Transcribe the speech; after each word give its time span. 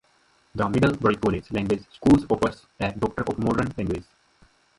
The 0.55 0.67
Middlebury 0.67 1.15
College 1.17 1.51
Language 1.51 1.85
Schools 1.93 2.25
offers 2.27 2.65
a 2.79 2.91
Doctor 2.91 3.21
of 3.29 3.37
Modern 3.37 3.71
Languages. 3.77 4.07